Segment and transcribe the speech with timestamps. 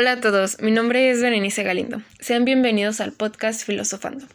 [0.00, 2.00] Hola a todos, mi nombre es Berenice Galindo.
[2.20, 4.28] Sean bienvenidos al podcast Filosofando.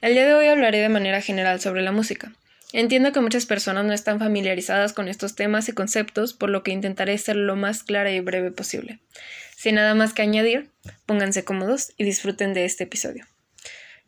[0.00, 2.32] El día de hoy hablaré de manera general sobre la música.
[2.72, 6.72] Entiendo que muchas personas no están familiarizadas con estos temas y conceptos, por lo que
[6.72, 8.98] intentaré ser lo más clara y breve posible.
[9.56, 10.70] Sin nada más que añadir,
[11.06, 13.24] pónganse cómodos y disfruten de este episodio.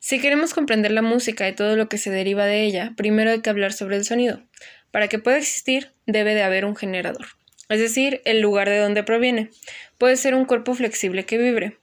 [0.01, 3.43] Si queremos comprender la música y todo lo que se deriva de ella, primero hay
[3.43, 4.43] que hablar sobre el sonido.
[4.91, 7.29] Para que pueda existir, debe de haber un generador,
[7.69, 9.51] es decir, el lugar de donde proviene.
[9.99, 11.79] Puede ser un cuerpo flexible que vibre.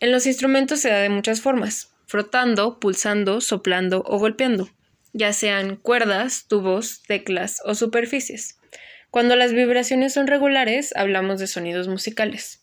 [0.00, 4.70] En los instrumentos se da de muchas formas, frotando, pulsando, soplando o golpeando,
[5.12, 8.58] ya sean cuerdas, tubos, teclas o superficies.
[9.10, 12.60] Cuando las vibraciones son regulares, hablamos de sonidos musicales.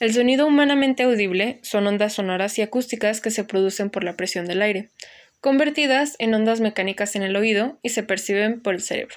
[0.00, 4.46] El sonido humanamente audible son ondas sonoras y acústicas que se producen por la presión
[4.46, 4.90] del aire,
[5.40, 9.16] convertidas en ondas mecánicas en el oído y se perciben por el cerebro.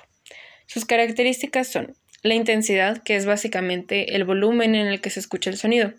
[0.67, 5.49] Sus características son la intensidad, que es básicamente el volumen en el que se escucha
[5.49, 5.93] el sonido.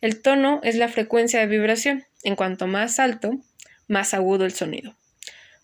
[0.00, 2.04] El tono es la frecuencia de vibración.
[2.22, 3.32] En cuanto más alto,
[3.88, 4.96] más agudo el sonido.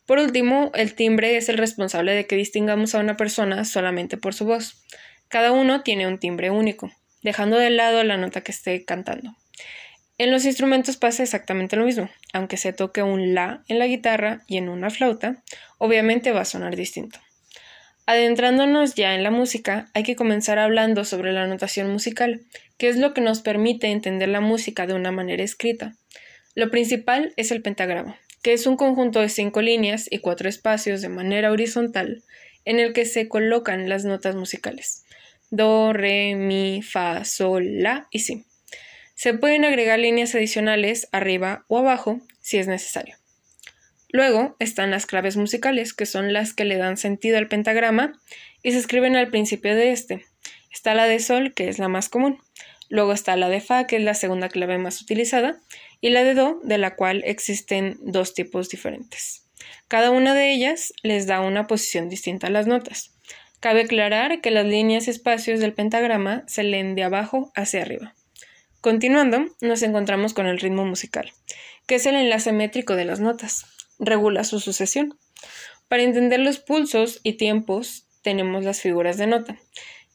[0.06, 4.34] Por último, el timbre es el responsable de que distingamos a una persona solamente por
[4.34, 4.83] su voz.
[5.28, 6.91] Cada uno tiene un timbre único
[7.22, 9.36] dejando de lado la nota que esté cantando.
[10.19, 14.42] En los instrumentos pasa exactamente lo mismo, aunque se toque un la en la guitarra
[14.47, 15.42] y en una flauta,
[15.78, 17.19] obviamente va a sonar distinto.
[18.11, 22.41] Adentrándonos ya en la música, hay que comenzar hablando sobre la notación musical,
[22.77, 25.94] que es lo que nos permite entender la música de una manera escrita.
[26.56, 31.02] Lo principal es el pentagrama, que es un conjunto de cinco líneas y cuatro espacios
[31.02, 32.25] de manera horizontal
[32.64, 35.05] en el que se colocan las notas musicales
[35.50, 38.45] do, re, mi, fa, sol, la y si.
[39.14, 43.20] Se pueden agregar líneas adicionales arriba o abajo si es necesario.
[44.12, 48.12] Luego están las claves musicales, que son las que le dan sentido al pentagrama
[48.62, 50.27] y se escriben al principio de este.
[50.72, 52.39] Está la de sol, que es la más común.
[52.89, 55.61] Luego está la de fa, que es la segunda clave más utilizada,
[56.00, 59.46] y la de do, de la cual existen dos tipos diferentes.
[59.86, 63.14] Cada una de ellas les da una posición distinta a las notas.
[63.61, 68.14] Cabe aclarar que las líneas y espacios del pentagrama se leen de abajo hacia arriba.
[68.80, 71.30] Continuando, nos encontramos con el ritmo musical,
[71.86, 73.67] que es el enlace métrico de las notas.
[74.00, 75.18] Regula su sucesión.
[75.88, 79.58] Para entender los pulsos y tiempos, tenemos las figuras de nota.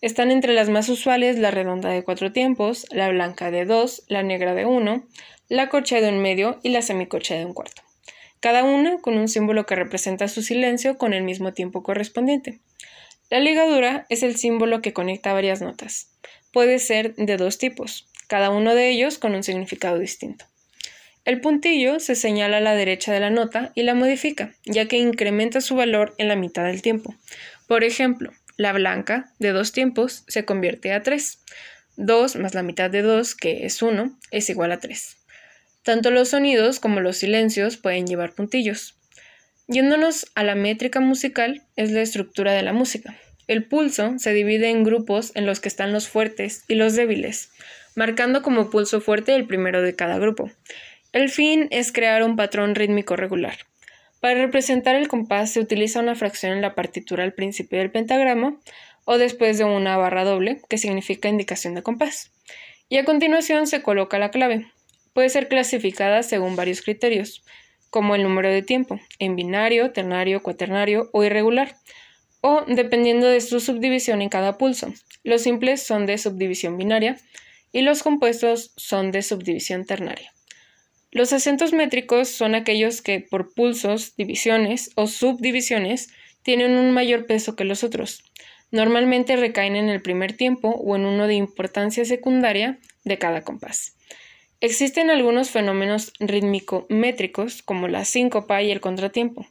[0.02, 4.24] Están entre las más usuales la redonda de cuatro tiempos, la blanca de dos, la
[4.24, 5.08] negra de uno,
[5.50, 7.84] la corchea de un medio y la semicorchea de un cuarto.
[8.40, 12.60] Cada una con un símbolo que representa su silencio con el mismo tiempo correspondiente.
[13.30, 16.12] La ligadura es el símbolo que conecta varias notas.
[16.52, 20.46] Puede ser de dos tipos, cada uno de ellos con un significado distinto.
[21.26, 24.98] El puntillo se señala a la derecha de la nota y la modifica, ya que
[24.98, 27.16] incrementa su valor en la mitad del tiempo.
[27.68, 31.40] Por ejemplo, la blanca de dos tiempos se convierte a 3.
[31.98, 35.18] 2 más la mitad de 2, que es 1, es igual a 3.
[35.82, 38.96] Tanto los sonidos como los silencios pueden llevar puntillos.
[39.68, 43.18] Yéndonos a la métrica musical, es la estructura de la música.
[43.48, 47.50] El pulso se divide en grupos en los que están los fuertes y los débiles,
[47.96, 50.52] marcando como pulso fuerte el primero de cada grupo.
[51.16, 53.56] El fin es crear un patrón rítmico regular.
[54.20, 58.60] Para representar el compás se utiliza una fracción en la partitura al principio del pentagrama
[59.06, 62.34] o después de una barra doble, que significa indicación de compás.
[62.90, 64.70] Y a continuación se coloca la clave.
[65.14, 67.46] Puede ser clasificada según varios criterios
[67.90, 71.78] como el número de tiempo, en binario, ternario, cuaternario o irregular,
[72.42, 74.94] o dependiendo de su subdivisión en cada pulso.
[75.24, 77.16] Los simples son de subdivisión binaria
[77.72, 80.35] y los compuestos son de subdivisión ternaria.
[81.16, 86.10] Los acentos métricos son aquellos que por pulsos, divisiones o subdivisiones
[86.44, 88.30] tienen un mayor peso que los otros.
[88.70, 93.96] Normalmente recaen en el primer tiempo o en uno de importancia secundaria de cada compás.
[94.60, 99.48] Existen algunos fenómenos rítmico-métricos, como la síncopa y el contratiempo,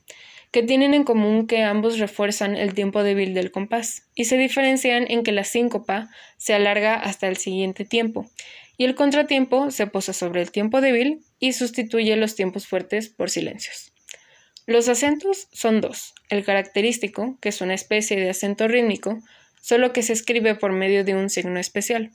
[0.51, 5.07] que tienen en común que ambos refuerzan el tiempo débil del compás, y se diferencian
[5.09, 8.31] en que la síncopa se alarga hasta el siguiente tiempo,
[8.77, 13.31] y el contratiempo se posa sobre el tiempo débil y sustituye los tiempos fuertes por
[13.31, 13.93] silencios.
[14.67, 19.21] Los acentos son dos, el característico, que es una especie de acento rítmico,
[19.61, 22.13] solo que se escribe por medio de un signo especial,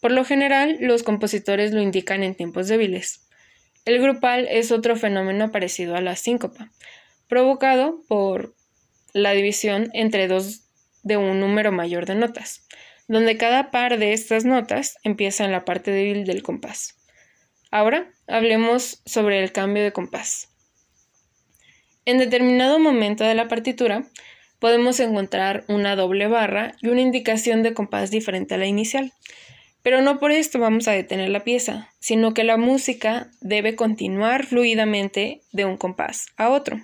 [0.00, 3.26] por lo general, los compositores lo indican en tiempos débiles.
[3.84, 6.70] El grupal es otro fenómeno parecido a la síncopa,
[7.28, 8.54] provocado por
[9.12, 10.62] la división entre dos
[11.02, 12.66] de un número mayor de notas,
[13.10, 16.96] donde cada par de estas notas empieza en la parte débil del compás.
[17.72, 20.48] Ahora hablemos sobre el cambio de compás.
[22.04, 24.04] En determinado momento de la partitura
[24.60, 29.12] podemos encontrar una doble barra y una indicación de compás diferente a la inicial.
[29.82, 34.46] Pero no por esto vamos a detener la pieza, sino que la música debe continuar
[34.46, 36.80] fluidamente de un compás a otro.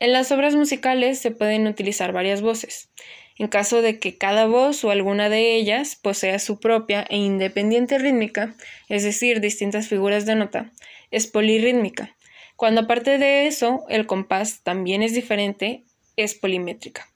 [0.00, 2.88] En las obras musicales se pueden utilizar varias voces.
[3.36, 7.98] En caso de que cada voz o alguna de ellas posea su propia e independiente
[7.98, 8.54] rítmica,
[8.88, 10.72] es decir, distintas figuras de nota,
[11.10, 12.16] es polirrítmica.
[12.56, 15.84] Cuando aparte de eso el compás también es diferente,
[16.16, 17.08] es polimétrica.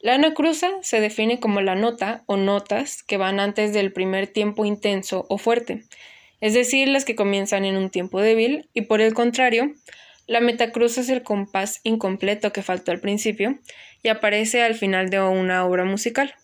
[0.00, 4.64] La anacruza se define como la nota o notas que van antes del primer tiempo
[4.64, 5.84] intenso o fuerte,
[6.40, 9.72] es decir, las que comienzan en un tiempo débil, y por el contrario,
[10.26, 13.58] la metacruza es el compás incompleto que faltó al principio
[14.02, 16.34] y aparece al final de una obra musical.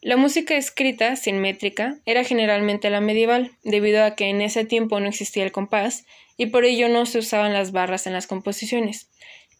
[0.00, 5.00] La música escrita, sin métrica, era generalmente la medieval, debido a que en ese tiempo
[5.00, 6.04] no existía el compás
[6.36, 9.10] y por ello no se usaban las barras en las composiciones.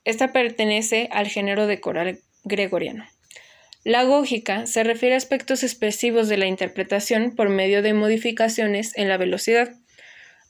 [0.05, 3.05] Esta pertenece al género de coral gregoriano.
[3.85, 9.09] La gógica se refiere a aspectos expresivos de la interpretación por medio de modificaciones en
[9.09, 9.73] la velocidad.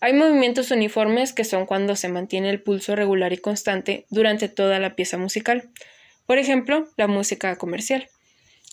[0.01, 4.79] Hay movimientos uniformes que son cuando se mantiene el pulso regular y constante durante toda
[4.79, 5.71] la pieza musical.
[6.29, 8.07] Por ejemplo, la música comercial.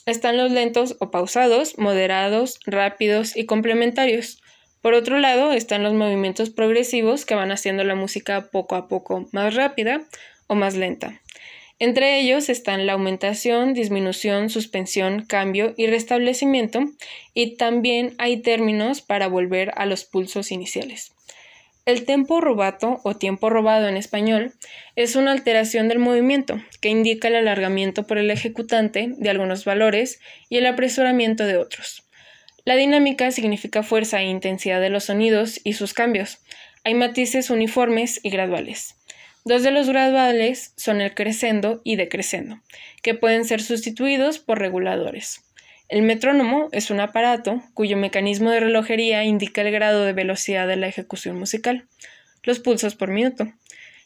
[0.06, 4.42] Están los lentos o pausados, moderados, rápidos y complementarios.
[4.82, 9.30] Por otro lado, están los movimientos progresivos que van haciendo la música poco a poco
[9.32, 10.02] más rápida
[10.48, 11.22] o más lenta.
[11.80, 16.82] Entre ellos están la aumentación, disminución, suspensión, cambio y restablecimiento,
[17.34, 21.14] y también hay términos para volver a los pulsos iniciales.
[21.86, 24.54] El tempo rubato o tiempo robado en español
[24.96, 30.20] es una alteración del movimiento que indica el alargamiento por el ejecutante de algunos valores
[30.50, 32.02] y el apresuramiento de otros.
[32.64, 36.40] La dinámica significa fuerza e intensidad de los sonidos y sus cambios.
[36.84, 38.96] Hay matices uniformes y graduales.
[39.44, 42.62] Dos de los graduales son el crescendo y decrescendo,
[43.04, 45.44] que pueden ser sustituidos por reguladores.
[45.88, 50.78] El metrónomo es un aparato cuyo mecanismo de relojería indica el grado de velocidad de
[50.78, 51.88] la ejecución musical,
[52.44, 53.54] los pulsos por minuto.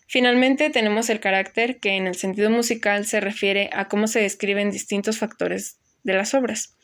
[0.06, 4.72] Finalmente tenemos el carácter que en el sentido musical se refiere a cómo se describen
[4.72, 6.76] distintos factores de las obras.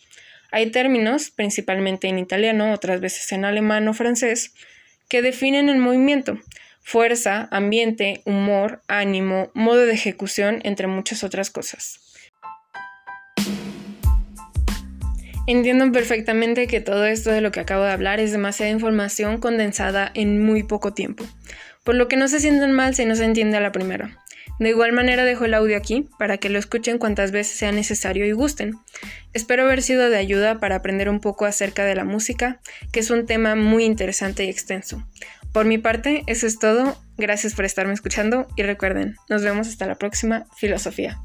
[0.52, 4.54] Hay términos, principalmente en italiano, otras veces en alemán o francés,
[5.10, 6.40] que definen el movimiento,
[6.82, 12.15] fuerza, ambiente, humor, ánimo, modo de ejecución, entre muchas otras cosas.
[15.48, 20.12] Entiendo perfectamente que todo esto de lo que acabo de hablar es demasiada información condensada
[20.16, 21.24] en muy poco tiempo,
[21.84, 24.18] por lo que no se sientan mal si no se entiende a la primera.
[24.58, 28.26] De igual manera dejo el audio aquí para que lo escuchen cuantas veces sea necesario
[28.26, 28.74] y gusten.
[29.34, 32.60] Espero haber sido de ayuda para aprender un poco acerca de la música,
[32.92, 35.06] que es un tema muy interesante y extenso.
[35.52, 36.98] Por mi parte, eso es todo.
[37.18, 41.20] Gracias por estarme escuchando y recuerden, nos vemos hasta la próxima filosofía.